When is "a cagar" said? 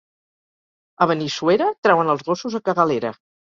2.61-2.89